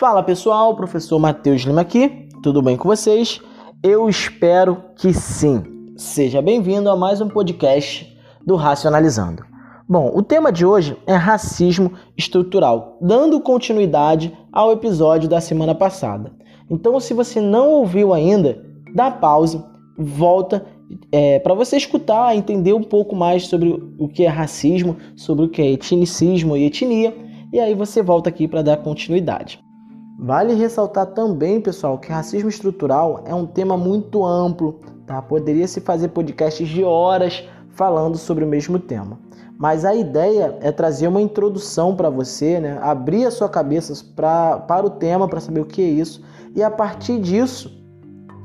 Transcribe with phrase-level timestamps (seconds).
[0.00, 3.38] Fala pessoal, professor Matheus Lima aqui, tudo bem com vocês?
[3.82, 5.62] Eu espero que sim.
[5.94, 8.10] Seja bem-vindo a mais um podcast
[8.46, 9.44] do Racionalizando.
[9.86, 16.32] Bom, o tema de hoje é racismo estrutural, dando continuidade ao episódio da semana passada.
[16.70, 18.58] Então, se você não ouviu ainda,
[18.94, 19.62] dá pause,
[19.98, 20.64] volta
[21.12, 25.50] é, para você escutar, entender um pouco mais sobre o que é racismo, sobre o
[25.50, 27.14] que é etnicismo e etnia,
[27.52, 29.60] e aí você volta aqui para dar continuidade.
[30.22, 35.22] Vale ressaltar também, pessoal, que racismo estrutural é um tema muito amplo, tá?
[35.22, 39.18] Poderia se fazer podcasts de horas falando sobre o mesmo tema.
[39.58, 42.78] Mas a ideia é trazer uma introdução para você, né?
[42.82, 46.22] abrir a sua cabeça pra, para o tema, para saber o que é isso,
[46.54, 47.74] e a partir disso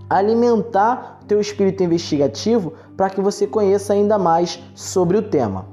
[0.10, 5.66] alimentar teu espírito investigativo para que você conheça ainda mais sobre o tema.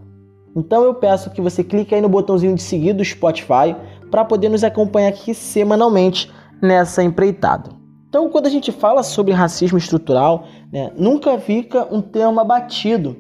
[0.57, 3.77] Então eu peço que você clique aí no botãozinho de seguir do Spotify
[4.13, 7.71] para poder nos acompanhar aqui semanalmente nessa empreitada.
[8.11, 13.17] Então, quando a gente fala sobre racismo estrutural, né, nunca fica um tema batido.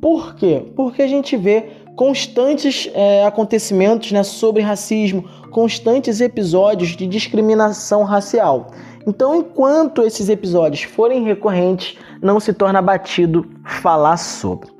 [0.00, 0.64] Por quê?
[0.76, 8.68] Porque a gente vê constantes é, acontecimentos né, sobre racismo, constantes episódios de discriminação racial.
[9.08, 14.70] Então, enquanto esses episódios forem recorrentes, não se torna batido falar sobre.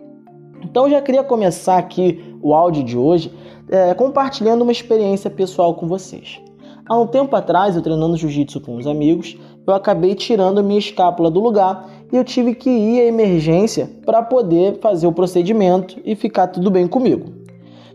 [0.62, 3.32] Então, eu já queria começar aqui o áudio de hoje
[3.70, 6.40] é, compartilhando uma experiência pessoal com vocês.
[6.86, 11.30] Há um tempo atrás, eu treinando jiu-jitsu com uns amigos, eu acabei tirando minha escápula
[11.30, 16.16] do lugar e eu tive que ir à emergência para poder fazer o procedimento e
[16.16, 17.26] ficar tudo bem comigo.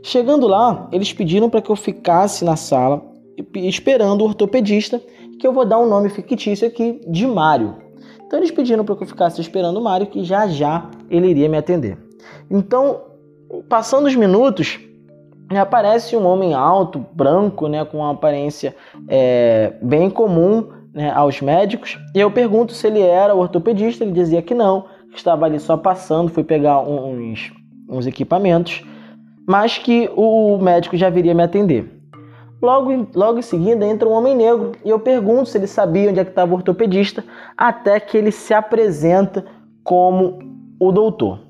[0.04, 3.02] Chegando lá, eles pediram para que eu ficasse na sala
[3.56, 5.02] esperando o ortopedista,
[5.40, 7.76] que eu vou dar um nome fictício aqui de Mário.
[8.28, 11.50] Então eles pediram para que eu ficasse esperando o Mário, que já já ele iria
[11.50, 11.98] me atender.
[12.50, 13.02] Então,
[13.68, 14.80] passando os minutos,
[15.50, 18.76] aparece um homem alto, branco, né, com uma aparência
[19.08, 22.00] é, bem comum né, aos médicos.
[22.16, 25.76] E eu pergunto se ele era ortopedista, ele dizia que não, que estava ali só
[25.78, 27.52] passando, foi pegar uns,
[27.90, 28.84] uns equipamentos,
[29.48, 32.02] mas que o médico já viria me atender.
[32.62, 36.22] Logo, logo em seguida entra um homem negro e eu pergunto se ele sabia onde
[36.22, 37.24] é que estava o ortopedista,
[37.58, 39.44] até que ele se apresenta
[39.84, 40.40] como
[40.80, 41.42] o doutor.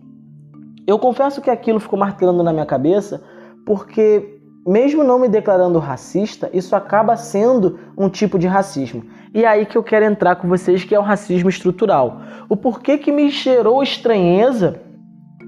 [0.87, 3.23] Eu confesso que aquilo ficou martelando na minha cabeça,
[3.65, 9.03] porque mesmo não me declarando racista, isso acaba sendo um tipo de racismo.
[9.33, 12.21] E é aí que eu quero entrar com vocês, que é o racismo estrutural.
[12.47, 14.79] O porquê que me gerou estranheza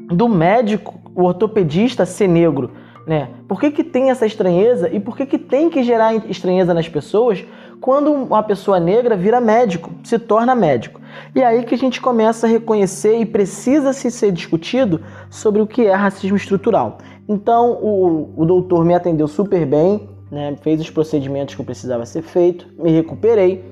[0.08, 2.72] do médico, o ortopedista, ser negro.
[3.08, 3.30] Né?
[3.48, 6.90] Por que, que tem essa estranheza e por que, que tem que gerar estranheza nas
[6.90, 7.46] pessoas
[7.80, 11.00] quando uma pessoa negra vira médico, se torna médico?
[11.36, 15.62] E é aí que a gente começa a reconhecer e precisa se ser discutido sobre
[15.62, 16.98] o que é racismo estrutural.
[17.28, 20.56] Então o, o doutor me atendeu super bem, né?
[20.62, 23.64] fez os procedimentos que precisava ser feito, me recuperei.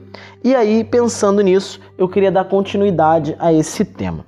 [0.44, 4.26] E aí, pensando nisso, eu queria dar continuidade a esse tema.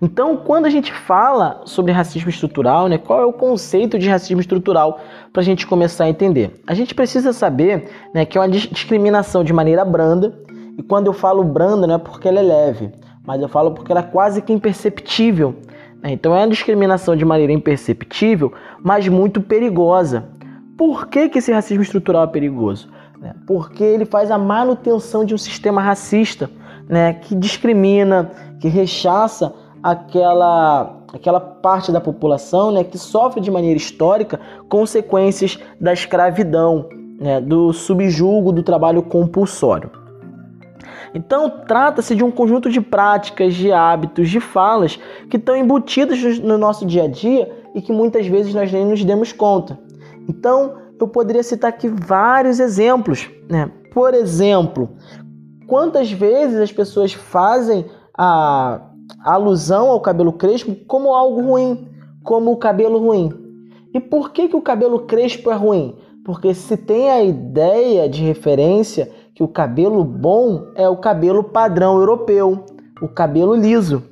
[0.00, 4.40] Então, quando a gente fala sobre racismo estrutural, né, qual é o conceito de racismo
[4.40, 5.00] estrutural
[5.32, 6.62] para a gente começar a entender?
[6.68, 10.38] A gente precisa saber né, que é uma discriminação de maneira branda,
[10.78, 12.92] e quando eu falo branda não é porque ela é leve,
[13.26, 15.56] mas eu falo porque ela é quase que imperceptível.
[16.02, 16.12] Né?
[16.12, 20.28] Então, é uma discriminação de maneira imperceptível, mas muito perigosa.
[20.76, 22.88] Por que, que esse racismo estrutural é perigoso?
[23.20, 23.34] Né?
[23.46, 26.50] Porque ele faz a manutenção de um sistema racista
[26.88, 33.76] né, que discrimina, que rechaça aquela, aquela parte da população né, que sofre de maneira
[33.76, 36.88] histórica consequências da escravidão,
[37.20, 39.90] né, do subjugo do trabalho compulsório.
[41.14, 44.98] Então, trata-se de um conjunto de práticas, de hábitos, de falas
[45.30, 49.04] que estão embutidas no nosso dia a dia e que muitas vezes nós nem nos
[49.04, 49.78] demos conta.
[50.28, 53.30] Então, eu poderia citar aqui vários exemplos.
[53.48, 53.70] Né?
[53.92, 54.90] Por exemplo,
[55.66, 58.80] quantas vezes as pessoas fazem a
[59.20, 61.88] a alusão ao cabelo crespo como algo ruim,
[62.22, 63.32] como o cabelo ruim.
[63.94, 65.96] E por que, que o cabelo crespo é ruim?
[66.24, 71.96] Porque se tem a ideia de referência que o cabelo bom é o cabelo padrão
[71.96, 72.64] europeu,
[73.00, 74.02] o cabelo liso.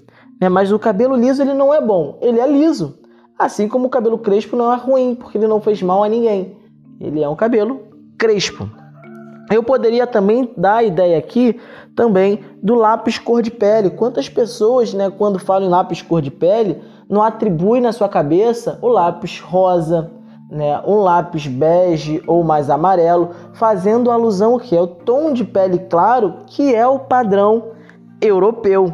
[0.40, 0.48] Né?
[0.48, 2.96] Mas o cabelo liso ele não é bom, ele é liso.
[3.36, 6.56] Assim como o cabelo crespo não é ruim, porque ele não fez mal a ninguém.
[7.00, 7.80] Ele é um cabelo
[8.16, 8.70] crespo.
[9.50, 11.58] Eu poderia também dar a ideia aqui
[11.96, 13.90] também do lápis cor de pele.
[13.90, 16.80] Quantas pessoas, né, quando falam em lápis cor de pele,
[17.10, 20.08] não atribuem na sua cabeça o lápis rosa,
[20.50, 25.44] né, um lápis bege ou mais amarelo, fazendo alusão ao que é o tom de
[25.44, 27.70] pele claro, que é o padrão
[28.20, 28.92] europeu.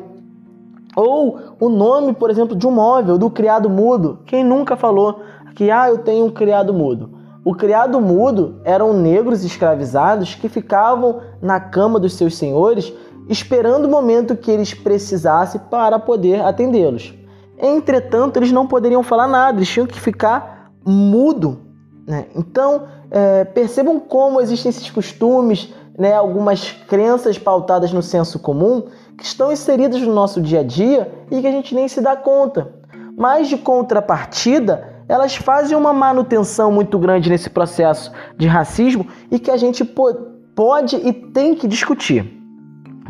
[0.97, 4.21] Ou o nome, por exemplo, de um móvel, do criado mudo.
[4.27, 5.21] Quem nunca falou
[5.55, 7.11] que ah, eu tenho um criado mudo?
[7.45, 12.93] O criado mudo eram negros escravizados que ficavam na cama dos seus senhores
[13.29, 17.15] esperando o momento que eles precisassem para poder atendê-los.
[17.59, 21.61] Entretanto, eles não poderiam falar nada, eles tinham que ficar mudo.
[22.07, 22.27] Né?
[22.35, 28.85] Então, é, percebam como existem esses costumes, né, algumas crenças pautadas no senso comum
[29.17, 32.17] que estão inseridas no nosso dia a dia e que a gente nem se dá
[32.17, 32.73] conta.
[33.17, 39.51] Mas, de contrapartida, elas fazem uma manutenção muito grande nesse processo de racismo e que
[39.51, 42.41] a gente pode e tem que discutir.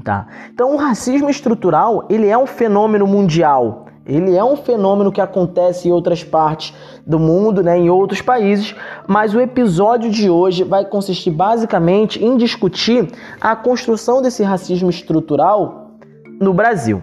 [0.03, 0.27] Tá?
[0.53, 3.87] Então, o racismo estrutural ele é um fenômeno mundial.
[4.05, 6.75] Ele é um fenômeno que acontece em outras partes
[7.07, 8.75] do mundo, né, em outros países,
[9.07, 13.09] mas o episódio de hoje vai consistir basicamente em discutir
[13.41, 15.93] a construção desse racismo estrutural
[16.41, 17.03] no Brasil.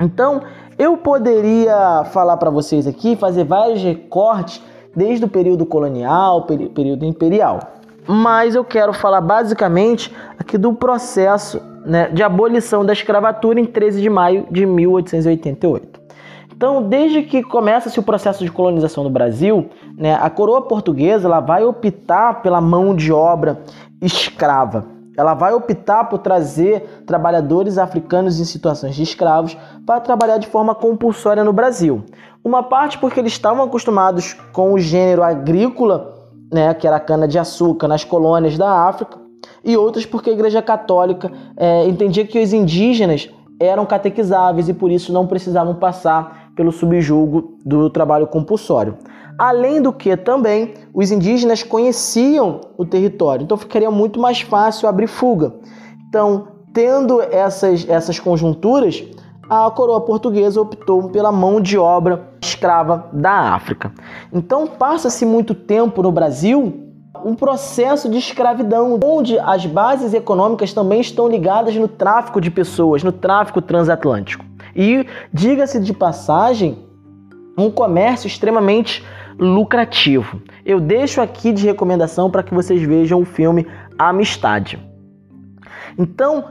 [0.00, 0.42] Então,
[0.78, 4.62] eu poderia falar para vocês aqui, fazer vários recortes
[4.96, 7.60] desde o período colonial, período imperial.
[8.06, 14.00] Mas eu quero falar basicamente aqui do processo né, de abolição da escravatura em 13
[14.00, 15.99] de maio de 1888.
[16.60, 21.40] Então, desde que começa-se o processo de colonização do Brasil, né, a coroa portuguesa ela
[21.40, 23.62] vai optar pela mão de obra
[24.02, 24.84] escrava
[25.16, 30.74] ela vai optar por trazer trabalhadores africanos em situações de escravos para trabalhar de forma
[30.74, 32.04] compulsória no Brasil.
[32.44, 36.14] Uma parte porque eles estavam acostumados com o gênero agrícola,
[36.50, 39.18] né, que era a cana-de-açúcar, nas colônias da África,
[39.64, 43.28] e outras porque a Igreja Católica é, entendia que os indígenas
[43.60, 48.98] eram catequizáveis e por isso não precisavam passar pelo subjugo do trabalho compulsório.
[49.38, 55.06] Além do que também os indígenas conheciam o território, então ficaria muito mais fácil abrir
[55.06, 55.54] fuga.
[56.06, 59.02] Então, tendo essas, essas conjunturas,
[59.48, 63.90] a coroa portuguesa optou pela mão de obra escrava da África.
[64.30, 66.90] Então, passa-se muito tempo no Brasil
[67.24, 73.02] um processo de escravidão, onde as bases econômicas também estão ligadas no tráfico de pessoas,
[73.02, 74.49] no tráfico transatlântico.
[74.74, 76.78] E, diga-se de passagem,
[77.56, 79.04] um comércio extremamente
[79.38, 80.40] lucrativo.
[80.64, 83.66] Eu deixo aqui de recomendação para que vocês vejam o filme
[83.98, 84.78] Amistade.
[85.98, 86.44] Então,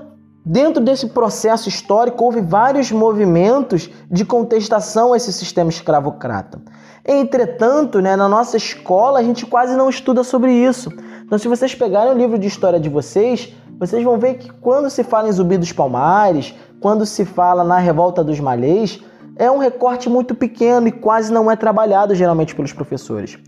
[0.45, 6.61] dentro desse processo histórico, houve vários movimentos de contestação a esse sistema escravocrata.
[7.05, 10.91] Entretanto, né, na nossa escola, a gente quase não estuda sobre isso.
[11.23, 14.89] Então, se vocês pegarem o livro de história de vocês, vocês vão ver que quando
[14.89, 19.01] se fala em Zumbi dos Palmares, quando se fala na Revolta dos Malês,
[19.37, 23.39] é um recorte muito pequeno e quase não é trabalhado geralmente pelos professores.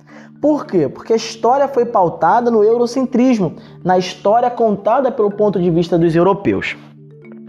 [0.41, 0.87] Por quê?
[0.87, 6.15] Porque a história foi pautada no eurocentrismo, na história contada pelo ponto de vista dos
[6.15, 6.77] europeus.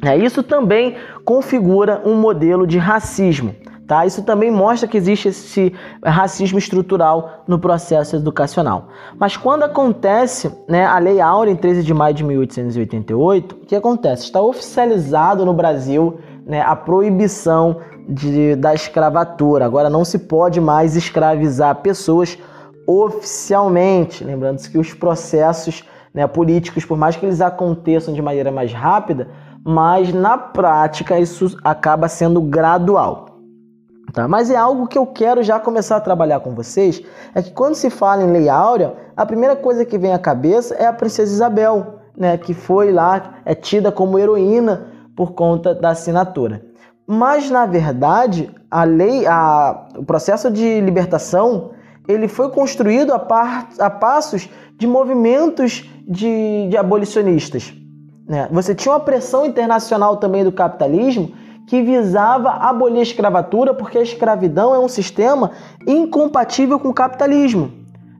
[0.05, 3.55] É, isso também configura um modelo de racismo.
[3.93, 4.07] Tá?
[4.07, 8.89] Isso também mostra que existe esse racismo estrutural no processo educacional.
[9.19, 13.77] Mas quando acontece né, a Lei Áurea, em 13 de maio de 1888, o que
[13.77, 14.25] acontece?
[14.25, 19.67] Está oficializado no Brasil né, a proibição de, da escravatura.
[19.67, 22.39] Agora não se pode mais escravizar pessoas
[22.87, 24.25] oficialmente.
[24.25, 25.85] Lembrando-se que os processos
[26.15, 29.29] né, políticos, por mais que eles aconteçam de maneira mais rápida,
[29.63, 33.32] mas na prática isso acaba sendo gradual.
[34.13, 34.29] Tá?
[34.29, 37.03] Mas é algo que eu quero já começar a trabalhar com vocês,
[37.35, 40.75] é que quando se fala em Lei Áurea, a primeira coisa que vem à cabeça
[40.75, 44.87] é a princesa Isabel, né, que foi lá, é tida como heroína
[45.17, 46.63] por conta da assinatura.
[47.07, 51.71] Mas na verdade, a lei, a, o processo de libertação,
[52.07, 57.73] ele foi construído a, par, a passos de movimentos de, de abolicionistas.
[58.29, 58.49] Né?
[58.53, 61.33] Você tinha uma pressão internacional também do capitalismo
[61.67, 65.53] que visava abolir a escravatura, porque a escravidão é um sistema
[65.87, 67.73] incompatível com o capitalismo.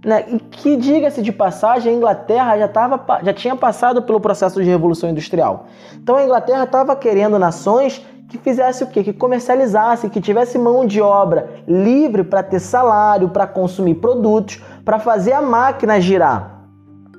[0.05, 0.25] Né?
[0.29, 4.69] E que, diga-se de passagem, a Inglaterra já, tava, já tinha passado pelo processo de
[4.69, 5.67] revolução industrial.
[5.95, 9.05] Então a Inglaterra estava querendo nações que fizesse o quê?
[9.05, 14.99] Que comercializasse, que tivesse mão de obra livre para ter salário, para consumir produtos, para
[14.99, 16.63] fazer a máquina girar.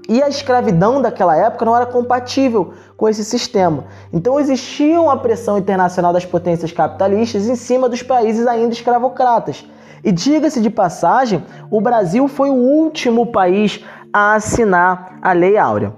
[0.10, 2.74] E a escravidão daquela época não era compatível
[3.04, 3.84] com esse sistema.
[4.14, 9.66] Então existia uma pressão internacional das potências capitalistas em cima dos países ainda escravocratas.
[10.02, 13.84] E diga-se de passagem, o Brasil foi o último país
[14.14, 15.92] a assinar a Lei Áurea.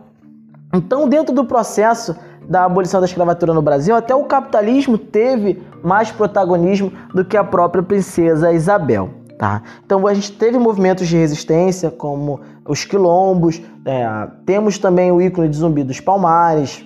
[0.74, 2.16] Então, dentro do processo
[2.50, 7.44] da abolição da escravatura no Brasil, até o capitalismo teve mais protagonismo do que a
[7.44, 9.12] própria princesa Isabel.
[9.38, 9.62] Tá?
[9.86, 15.50] Então a gente teve movimentos de resistência como os quilombos, é, temos também o ícone
[15.50, 16.86] de zumbi dos palmares.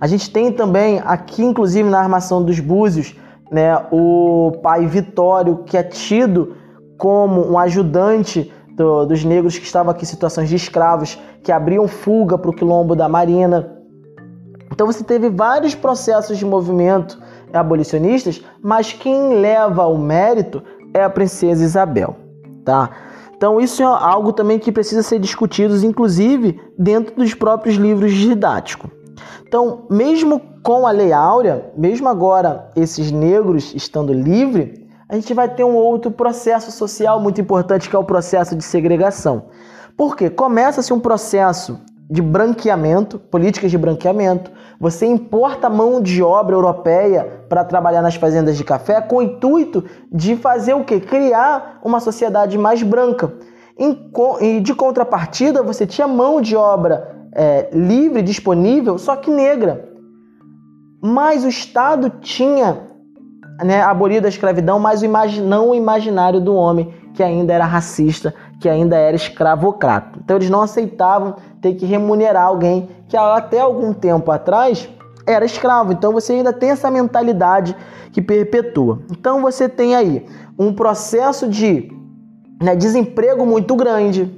[0.00, 3.14] A gente tem também aqui, inclusive na armação dos búzios,
[3.50, 6.56] né, o pai Vitório, que é tido
[6.96, 11.88] como um ajudante do, dos negros que estavam aqui em situações de escravos, que abriam
[11.88, 13.74] fuga para o quilombo da Marina.
[14.72, 17.18] Então você teve vários processos de movimento
[17.52, 22.16] abolicionistas, mas quem leva o mérito é a princesa Isabel,
[22.64, 22.90] tá?
[23.36, 28.90] Então isso é algo também que precisa ser discutido, inclusive dentro dos próprios livros didáticos.
[29.46, 35.48] Então, mesmo com a Lei Áurea, mesmo agora esses negros estando livres, a gente vai
[35.48, 39.44] ter um outro processo social muito importante que é o processo de segregação.
[39.96, 40.28] Por quê?
[40.28, 44.50] Começa-se um processo de branqueamento, políticas de branqueamento.
[44.80, 49.84] Você importa mão de obra europeia para trabalhar nas fazendas de café com o intuito
[50.12, 51.00] de fazer o quê?
[51.00, 53.32] Criar uma sociedade mais branca.
[54.40, 59.88] E de contrapartida, você tinha mão de obra é, livre, disponível, só que negra.
[61.00, 62.82] Mas o Estado tinha
[63.64, 65.40] né, abolido a escravidão, mas o imag...
[65.40, 70.18] não o imaginário do homem, que ainda era racista, que ainda era escravocrata.
[70.22, 74.88] Então eles não aceitavam ter que remunerar alguém que até algum tempo atrás
[75.24, 75.92] era escravo.
[75.92, 77.76] Então você ainda tem essa mentalidade
[78.12, 79.00] que perpetua.
[79.12, 80.26] Então você tem aí
[80.58, 81.88] um processo de
[82.60, 84.28] né, desemprego muito grande,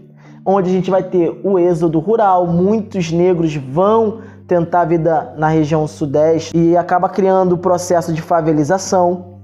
[0.44, 5.48] onde a gente vai ter o êxodo rural, muitos negros vão tentar a vida na
[5.48, 9.38] região sudeste e acaba criando o processo de favelização.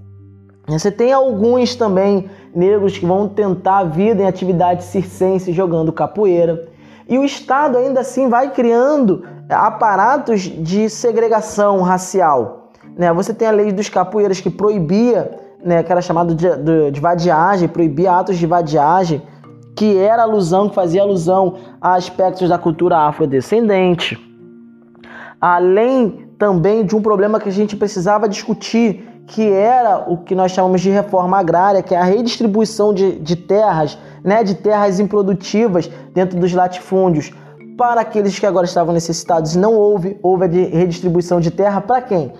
[0.68, 6.68] Você tem alguns também negros que vão tentar a vida em atividade circense jogando capoeira.
[7.08, 12.72] E o Estado ainda assim vai criando aparatos de segregação racial.
[12.96, 13.12] Né?
[13.12, 16.48] Você tem a lei dos capoeiras que proibia, né, que era chamado de,
[16.90, 19.22] de vadiagem, proibia atos de vadiagem,
[19.76, 24.18] que era alusão, que fazia alusão a aspectos da cultura afrodescendente.
[25.38, 30.52] Além também de um problema que a gente precisava discutir, que era o que nós
[30.52, 35.90] chamamos de reforma agrária, que é a redistribuição de, de terras, né, de terras improdutivas
[36.14, 37.32] dentro dos latifúndios
[37.76, 39.54] para aqueles que agora estavam necessitados.
[39.54, 42.32] Não houve, houve a de redistribuição de terra para quem?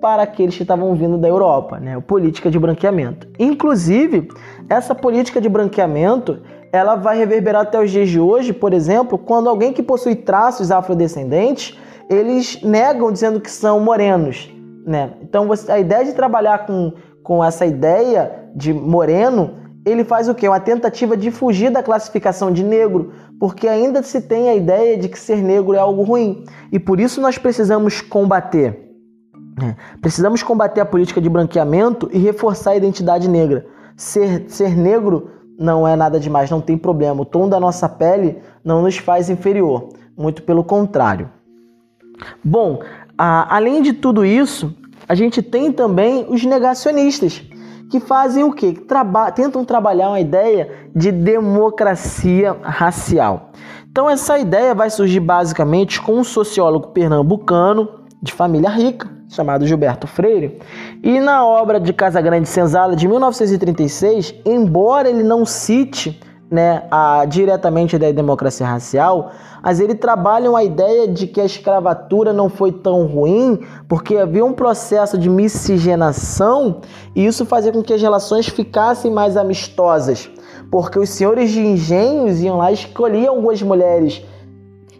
[0.00, 2.00] Para aqueles que estavam vindo da Europa, né?
[2.00, 3.28] política de branqueamento.
[3.38, 4.28] Inclusive,
[4.68, 6.40] essa política de branqueamento
[6.72, 10.70] ela vai reverberar até os dias de hoje, por exemplo, quando alguém que possui traços
[10.70, 14.50] afrodescendentes, eles negam dizendo que são morenos.
[14.86, 15.12] Né?
[15.20, 20.34] Então você, a ideia de trabalhar com, com essa ideia de moreno, ele faz o
[20.34, 20.48] quê?
[20.48, 25.08] Uma tentativa de fugir da classificação de negro, porque ainda se tem a ideia de
[25.08, 26.44] que ser negro é algo ruim.
[26.72, 28.90] E por isso nós precisamos combater.
[29.60, 29.76] Né?
[30.00, 33.66] Precisamos combater a política de branqueamento e reforçar a identidade negra.
[33.94, 37.22] Ser, ser negro não é nada demais, não tem problema.
[37.22, 41.30] O tom da nossa pele não nos faz inferior, muito pelo contrário.
[42.44, 42.80] Bom,
[43.16, 44.74] a, além de tudo isso,
[45.08, 47.42] a gente tem também os negacionistas,
[47.90, 48.72] que fazem o quê?
[48.72, 53.50] Traba tentam trabalhar uma ideia de democracia racial.
[53.90, 60.06] Então essa ideia vai surgir basicamente com um sociólogo pernambucano de família rica, chamado Gilberto
[60.06, 60.60] Freire,
[61.02, 67.24] e na obra de Casa Grande Senzala de 1936, embora ele não cite né, a,
[67.24, 72.70] diretamente da democracia racial, mas ele trabalha a ideia de que a escravatura não foi
[72.70, 76.82] tão ruim porque havia um processo de miscigenação
[77.16, 80.30] e isso fazia com que as relações ficassem mais amistosas,
[80.70, 84.22] porque os senhores de engenhos iam lá e escolhiam algumas mulheres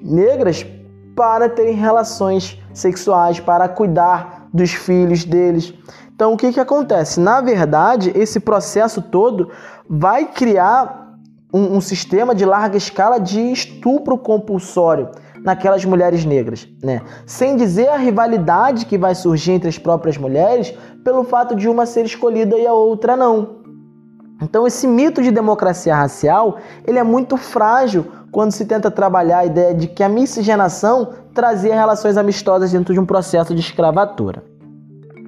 [0.01, 0.67] negras
[1.15, 5.75] para terem relações sexuais, para cuidar dos filhos deles.
[6.15, 7.19] Então, o que, que acontece?
[7.21, 9.51] Na verdade, esse processo todo
[9.89, 11.17] vai criar
[11.53, 15.11] um, um sistema de larga escala de estupro compulsório
[15.43, 17.03] naquelas mulheres negras, né?
[17.27, 20.73] Sem dizer a rivalidade que vai surgir entre as próprias mulheres
[21.05, 23.63] pelo fato de uma ser escolhida e a outra não.
[24.41, 29.47] Então esse mito de democracia racial, ele é muito frágil quando se tenta trabalhar a
[29.47, 34.45] ideia de que a miscigenação trazia relações amistosas dentro de um processo de escravatura.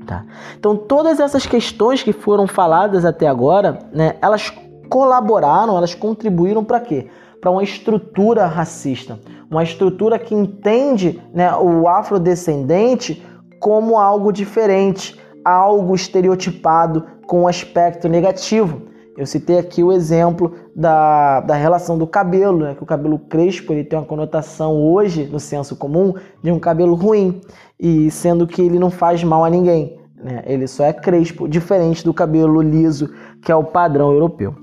[0.07, 0.25] Tá?
[0.59, 4.53] Então, todas essas questões que foram faladas até agora, né, elas
[4.89, 7.09] colaboraram, elas contribuíram para quê?
[7.41, 9.19] Para uma estrutura racista,
[9.51, 13.25] uma estrutura que entende né, o afrodescendente
[13.61, 18.83] como algo diferente, algo estereotipado com um aspecto negativo.
[19.17, 22.75] Eu citei aqui o exemplo da, da relação do cabelo, né?
[22.75, 26.95] que o cabelo crespo ele tem uma conotação hoje, no senso comum, de um cabelo
[26.95, 27.41] ruim,
[27.79, 30.01] e sendo que ele não faz mal a ninguém.
[30.17, 30.43] Né?
[30.47, 33.09] Ele só é crespo, diferente do cabelo liso,
[33.41, 34.55] que é o padrão europeu.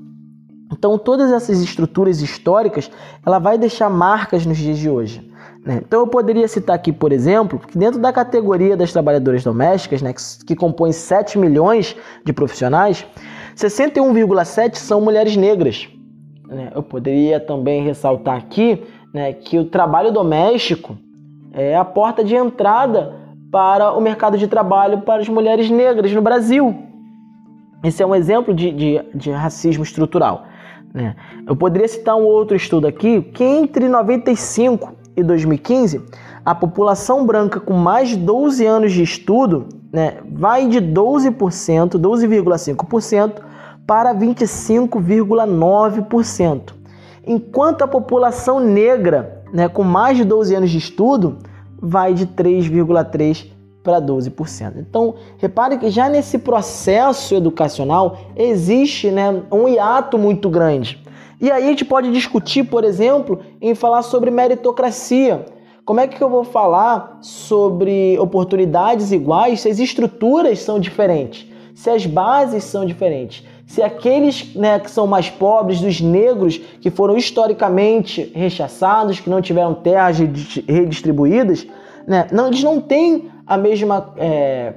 [0.72, 2.90] Então, todas essas estruturas históricas,
[3.26, 5.30] ela vai deixar marcas nos dias de hoje.
[5.66, 5.82] Né?
[5.86, 10.14] Então, eu poderia citar aqui, por exemplo, que dentro da categoria das trabalhadoras domésticas, né,
[10.14, 13.06] que, que compõe 7 milhões de profissionais,
[13.68, 15.88] 61,7 são mulheres negras.
[16.48, 20.98] né, eu poderia também ressaltar aqui né, que o trabalho doméstico
[21.54, 23.16] é a porta de entrada
[23.52, 26.76] para o mercado de trabalho para as mulheres negras no Brasil.
[27.84, 30.46] Esse é um exemplo de, de, de racismo estrutural.
[30.94, 31.16] Né?
[31.48, 36.02] Eu poderia citar um outro estudo aqui que entre 95 e 2015,
[36.46, 43.51] a população branca com mais de 12 anos de estudo né, vai de 12%, 12,5%
[43.92, 46.74] para 25,9%.
[47.28, 51.40] Enquanto a população negra né, com mais de 12 anos de estudo
[51.78, 53.48] vai de 3,3%
[53.84, 54.76] para 12%.
[54.78, 61.04] Então, repare que já nesse processo educacional existe né, um hiato muito grande.
[61.42, 65.46] E aí a gente pode discutir, por exemplo, em falar sobre meritocracia.
[65.84, 71.46] Como é que eu vou falar sobre oportunidades iguais se as estruturas são diferentes,
[71.76, 76.92] se as bases são diferentes, se aqueles né, que são mais pobres, dos negros, que
[76.92, 80.18] foram historicamente rechaçados, que não tiveram terras
[80.68, 81.66] redistribuídas,
[82.06, 84.74] né, não, eles não têm a mesma, é,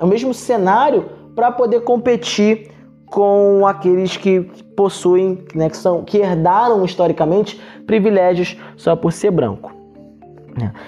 [0.00, 2.70] o mesmo cenário para poder competir
[3.04, 4.40] com aqueles que
[4.74, 9.77] possuem, né, que, são, que herdaram historicamente privilégios só por ser branco.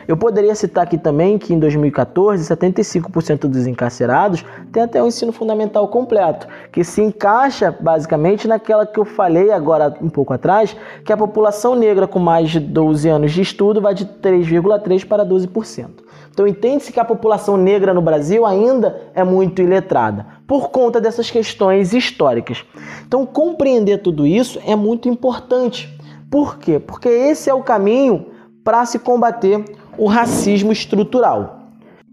[0.07, 5.33] Eu poderia citar aqui também que em 2014, 75% dos encarcerados têm até o ensino
[5.33, 11.13] fundamental completo, que se encaixa basicamente naquela que eu falei agora um pouco atrás, que
[11.13, 15.89] a população negra com mais de 12 anos de estudo vai de 3,3% para 12%.
[16.33, 21.31] Então entende-se que a população negra no Brasil ainda é muito iletrada, por conta dessas
[21.31, 22.65] questões históricas.
[23.07, 25.99] Então compreender tudo isso é muito importante.
[26.31, 26.79] Por quê?
[26.79, 28.27] Porque esse é o caminho
[28.71, 29.65] para se combater
[29.99, 31.59] o racismo estrutural.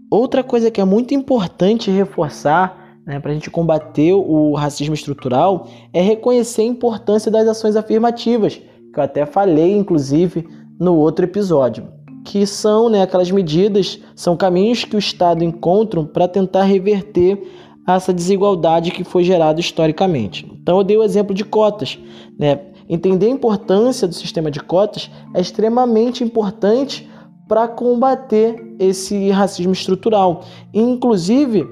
[0.09, 5.67] Outra coisa que é muito importante reforçar né, para a gente combater o racismo estrutural
[5.93, 10.49] é reconhecer a importância das ações afirmativas, que eu até falei, inclusive,
[10.79, 11.89] no outro episódio,
[12.25, 17.39] que são né, aquelas medidas, são caminhos que o Estado encontra para tentar reverter
[17.87, 20.43] essa desigualdade que foi gerada historicamente.
[20.59, 21.99] Então eu dei o exemplo de cotas,
[22.39, 22.61] né?
[22.89, 27.09] Entender a importância do sistema de cotas é extremamente importante
[27.47, 31.67] para combater esse racismo estrutural, inclusive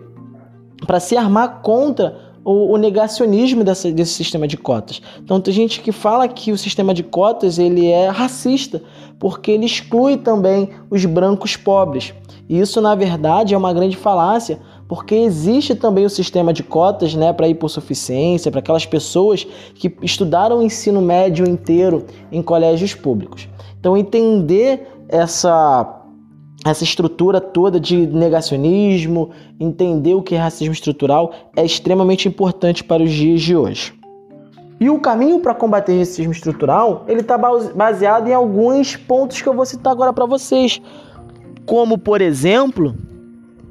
[0.86, 5.02] para se armar contra o, negacionismo dessa, desse sistema de cotas.
[5.20, 8.84] Então tem gente que fala que o sistema de cotas ele é racista
[9.18, 12.14] porque ele exclui também os brancos pobres.
[12.48, 17.16] E isso na verdade é uma grande falácia, porque existe também o sistema de cotas
[17.16, 23.50] né, para hipossuficiência, para aquelas pessoas que estudaram o ensino médio inteiro em colégios públicos.
[23.80, 26.02] Então, entender essa,
[26.64, 33.02] essa estrutura toda de negacionismo, entender o que é racismo estrutural é extremamente importante para
[33.02, 33.94] os dias de hoje.
[34.80, 39.54] E o caminho para combater racismo estrutural, ele está baseado em alguns pontos que eu
[39.54, 40.82] vou citar agora para vocês,
[41.66, 42.94] como por exemplo,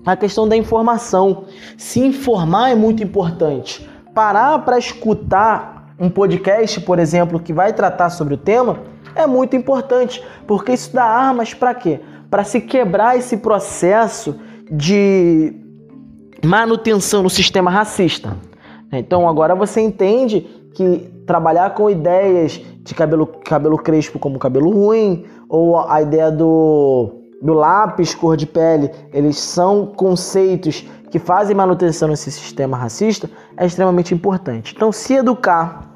[0.05, 1.45] a questão da informação.
[1.77, 3.89] Se informar é muito importante.
[4.15, 8.81] Parar para escutar um podcast, por exemplo, que vai tratar sobre o tema,
[9.15, 12.01] é muito importante, porque isso dá armas para quê?
[12.31, 14.37] Para se quebrar esse processo
[14.71, 15.55] de
[16.45, 18.37] manutenção no sistema racista.
[18.93, 20.41] Então agora você entende
[20.75, 27.24] que trabalhar com ideias de cabelo, cabelo crespo como cabelo ruim, ou a ideia do
[27.45, 33.67] do lápis, cor de pele, eles são conceitos que fazem manutenção nesse sistema racista, é
[33.67, 34.73] extremamente importante.
[34.75, 35.91] Então, se educar,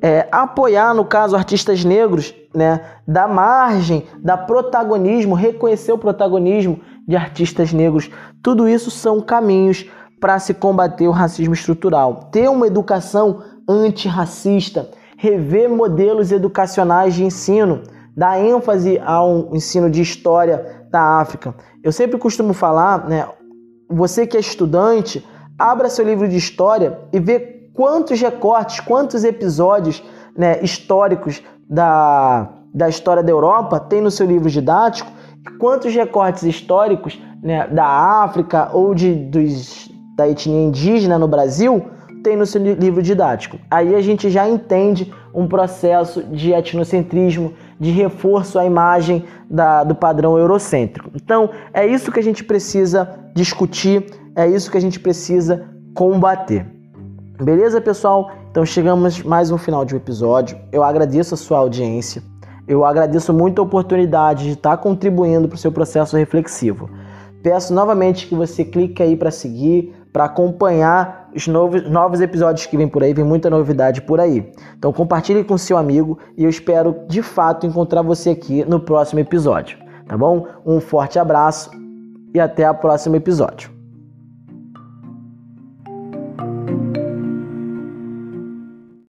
[0.00, 7.14] é, apoiar, no caso, artistas negros, né, dar margem, dar protagonismo, reconhecer o protagonismo de
[7.14, 8.10] artistas negros,
[8.42, 9.84] tudo isso são caminhos
[10.18, 12.30] para se combater o racismo estrutural.
[12.32, 17.82] Ter uma educação antirracista, rever modelos educacionais de ensino,
[18.18, 21.54] dar ênfase ao ensino de história da África.
[21.84, 23.24] Eu sempre costumo falar, né?
[23.88, 25.24] Você que é estudante,
[25.56, 27.38] abra seu livro de história e vê
[27.72, 30.02] quantos recortes, quantos episódios
[30.36, 35.12] né, históricos da, da história da Europa tem no seu livro didático,
[35.60, 41.86] quantos recortes históricos né, da África ou de, dos, da etnia indígena no Brasil
[42.24, 43.58] tem no seu livro didático.
[43.70, 49.94] Aí a gente já entende um processo de etnocentrismo, de reforço à imagem da, do
[49.94, 51.10] padrão eurocêntrico.
[51.14, 56.66] Então, é isso que a gente precisa discutir, é isso que a gente precisa combater.
[57.40, 58.32] Beleza, pessoal?
[58.50, 60.58] Então, chegamos mais um final de um episódio.
[60.72, 62.20] Eu agradeço a sua audiência.
[62.66, 66.90] Eu agradeço muito a oportunidade de estar contribuindo para o seu processo reflexivo.
[67.44, 72.76] Peço novamente que você clique aí para seguir, para acompanhar os novos, novos episódios que
[72.76, 74.52] vem por aí, vem muita novidade por aí.
[74.76, 79.20] Então compartilhe com seu amigo e eu espero de fato encontrar você aqui no próximo
[79.20, 80.46] episódio, tá bom?
[80.64, 81.70] Um forte abraço
[82.34, 83.77] e até o próximo episódio.